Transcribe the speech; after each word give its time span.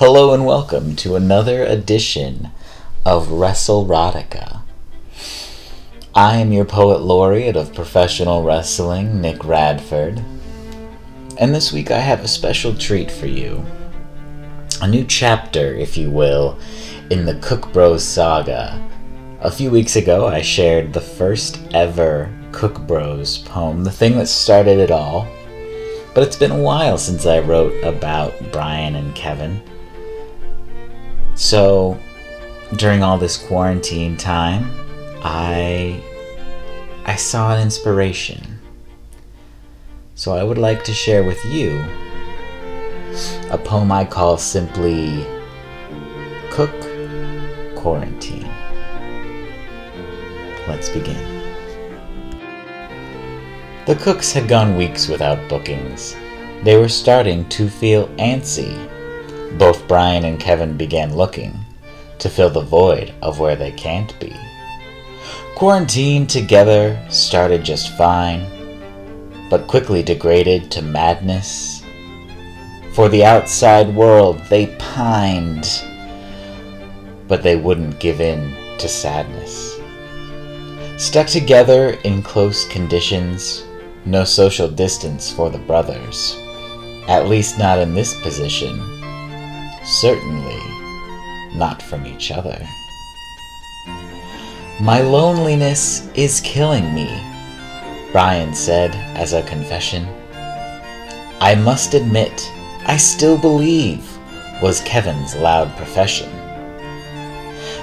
Hello 0.00 0.32
and 0.32 0.46
welcome 0.46 0.96
to 0.96 1.14
another 1.14 1.62
edition 1.62 2.48
of 3.04 3.26
WrestleRotica. 3.26 4.62
I 6.14 6.36
am 6.38 6.52
your 6.52 6.64
poet 6.64 7.02
laureate 7.02 7.54
of 7.54 7.74
professional 7.74 8.42
wrestling, 8.42 9.20
Nick 9.20 9.44
Radford, 9.44 10.24
and 11.36 11.54
this 11.54 11.70
week 11.70 11.90
I 11.90 11.98
have 11.98 12.24
a 12.24 12.28
special 12.28 12.74
treat 12.74 13.10
for 13.10 13.26
you. 13.26 13.62
A 14.80 14.88
new 14.88 15.04
chapter, 15.04 15.74
if 15.74 15.98
you 15.98 16.10
will, 16.10 16.58
in 17.10 17.26
the 17.26 17.38
Cook 17.42 17.70
Bros 17.70 18.02
saga. 18.02 18.82
A 19.42 19.50
few 19.50 19.70
weeks 19.70 19.96
ago, 19.96 20.26
I 20.26 20.40
shared 20.40 20.94
the 20.94 21.02
first 21.02 21.60
ever 21.74 22.34
Cook 22.52 22.86
Bros 22.86 23.36
poem, 23.36 23.84
the 23.84 23.92
thing 23.92 24.16
that 24.16 24.28
started 24.28 24.78
it 24.78 24.90
all. 24.90 25.28
But 26.14 26.22
it's 26.22 26.36
been 26.36 26.52
a 26.52 26.62
while 26.62 26.96
since 26.96 27.26
I 27.26 27.40
wrote 27.40 27.74
about 27.84 28.32
Brian 28.50 28.94
and 28.94 29.14
Kevin. 29.14 29.60
So, 31.40 31.98
during 32.76 33.02
all 33.02 33.16
this 33.16 33.38
quarantine 33.38 34.18
time, 34.18 34.70
I 35.22 35.98
I 37.06 37.16
saw 37.16 37.54
an 37.54 37.62
inspiration. 37.62 38.60
So 40.14 40.34
I 40.34 40.42
would 40.42 40.58
like 40.58 40.84
to 40.84 40.92
share 40.92 41.24
with 41.24 41.42
you 41.46 41.82
a 43.50 43.56
poem 43.56 43.90
I 43.90 44.04
call 44.04 44.36
simply 44.36 45.26
Cook 46.50 46.78
Quarantine. 47.74 48.52
Let's 50.68 50.90
begin. 50.90 51.16
The 53.86 53.98
cooks 53.98 54.30
had 54.30 54.46
gone 54.46 54.76
weeks 54.76 55.08
without 55.08 55.48
bookings. 55.48 56.14
They 56.64 56.76
were 56.76 56.90
starting 56.90 57.48
to 57.48 57.70
feel 57.70 58.08
antsy 58.18 58.76
both 59.58 59.86
Brian 59.88 60.24
and 60.24 60.38
Kevin 60.38 60.76
began 60.76 61.16
looking 61.16 61.58
to 62.18 62.28
fill 62.28 62.50
the 62.50 62.60
void 62.60 63.12
of 63.22 63.40
where 63.40 63.56
they 63.56 63.72
can't 63.72 64.18
be. 64.20 64.34
Quarantine 65.56 66.26
together 66.26 66.98
started 67.10 67.64
just 67.64 67.96
fine, 67.96 68.46
but 69.50 69.66
quickly 69.66 70.02
degraded 70.02 70.70
to 70.70 70.82
madness. 70.82 71.82
For 72.92 73.08
the 73.08 73.24
outside 73.24 73.94
world, 73.94 74.40
they 74.48 74.74
pined, 74.78 75.82
but 77.28 77.42
they 77.42 77.56
wouldn't 77.56 78.00
give 78.00 78.20
in 78.20 78.54
to 78.78 78.88
sadness. 78.88 79.78
Stuck 80.96 81.26
together 81.26 81.90
in 82.04 82.22
close 82.22 82.68
conditions, 82.68 83.64
no 84.04 84.24
social 84.24 84.68
distance 84.68 85.30
for 85.30 85.50
the 85.50 85.58
brothers, 85.58 86.36
at 87.08 87.28
least 87.28 87.58
not 87.58 87.78
in 87.78 87.94
this 87.94 88.20
position 88.20 88.99
certainly 89.84 90.60
not 91.54 91.82
from 91.82 92.06
each 92.06 92.30
other. 92.30 92.58
My 94.80 95.00
loneliness 95.00 96.08
is 96.14 96.40
killing 96.40 96.94
me, 96.94 97.08
Brian 98.12 98.54
said 98.54 98.94
as 99.16 99.32
a 99.32 99.42
confession. 99.42 100.06
I 101.40 101.54
must 101.54 101.94
admit, 101.94 102.50
I 102.86 102.96
still 102.96 103.38
believe, 103.38 104.06
was 104.62 104.80
Kevin's 104.80 105.36
loud 105.36 105.74
profession. 105.76 106.30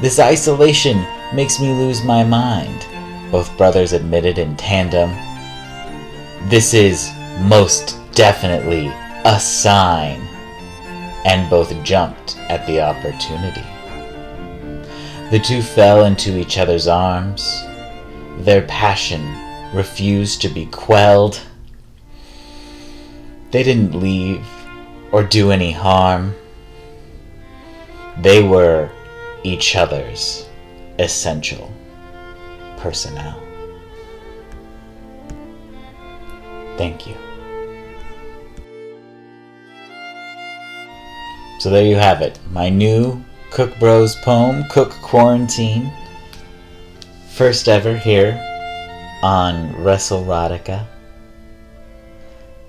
This 0.00 0.18
isolation 0.18 1.04
makes 1.34 1.60
me 1.60 1.72
lose 1.72 2.04
my 2.04 2.24
mind, 2.24 2.86
both 3.30 3.56
brothers 3.56 3.92
admitted 3.92 4.38
in 4.38 4.56
tandem. 4.56 5.10
This 6.48 6.74
is 6.74 7.10
most 7.42 7.98
definitely 8.12 8.86
a 9.24 9.38
sign 9.38 10.29
and 11.24 11.48
both 11.50 11.70
jumped 11.84 12.38
at 12.48 12.66
the 12.66 12.80
opportunity. 12.80 13.64
The 15.30 15.38
two 15.38 15.62
fell 15.62 16.04
into 16.04 16.38
each 16.38 16.58
other's 16.58 16.88
arms. 16.88 17.62
Their 18.38 18.62
passion 18.62 19.22
refused 19.72 20.42
to 20.42 20.48
be 20.48 20.66
quelled. 20.66 21.40
They 23.50 23.62
didn't 23.62 23.94
leave 23.94 24.46
or 25.12 25.22
do 25.22 25.50
any 25.50 25.72
harm. 25.72 26.34
They 28.18 28.42
were 28.42 28.90
each 29.44 29.76
other's 29.76 30.48
essential 30.98 31.72
personnel. 32.76 33.40
Thank 36.76 37.06
you. 37.06 37.29
So 41.60 41.68
there 41.68 41.84
you 41.84 41.96
have 41.96 42.22
it. 42.22 42.38
My 42.52 42.70
new 42.70 43.22
Cook 43.50 43.78
Bros 43.78 44.16
poem, 44.16 44.64
Cook 44.70 44.92
Quarantine. 45.02 45.92
First 47.32 47.68
ever 47.68 47.98
here 47.98 48.32
on 49.22 49.76
Wrestle 49.76 50.24
WrestleRotica. 50.24 50.86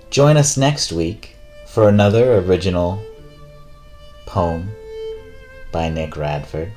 Join 0.09 0.35
us 0.35 0.57
next 0.57 0.91
week 0.91 1.38
for 1.68 1.88
another 1.88 2.40
original 2.40 3.02
poem 4.25 4.69
by 5.72 5.88
Nick 5.88 6.18
Radford, 6.18 6.73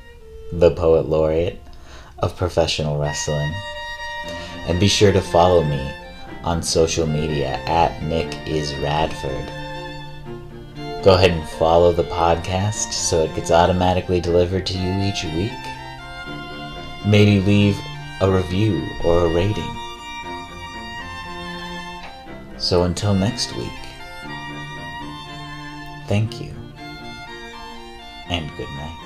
the 0.53 0.71
poet 0.71 1.09
laureate 1.09 1.61
of 2.19 2.37
professional 2.37 2.97
wrestling. 2.97 3.53
And 4.69 4.79
be 4.79 4.87
sure 4.87 5.11
to 5.11 5.19
follow 5.19 5.65
me 5.65 5.91
on 6.45 6.63
social 6.63 7.07
media 7.07 7.57
at 7.65 8.01
Nick 8.03 8.47
is 8.47 8.73
Radford 8.75 9.64
go 11.05 11.13
ahead 11.13 11.29
and 11.29 11.47
follow 11.47 11.93
the 11.93 12.03
podcast 12.05 12.91
so 12.91 13.23
it 13.23 13.35
gets 13.35 13.51
automatically 13.51 14.19
delivered 14.19 14.65
to 14.65 14.75
you 14.75 14.91
each 15.03 15.23
week. 15.35 15.51
Maybe 17.05 17.39
leave 17.39 17.79
a 18.21 18.31
review 18.31 18.83
or 19.03 19.25
a 19.25 19.29
rating. 19.31 19.71
So 22.57 22.83
until 22.83 23.13
next 23.13 23.55
week, 23.55 23.69
thank 26.07 26.41
you 26.41 26.55
and 28.27 28.49
good 28.57 28.69
night. 28.69 29.04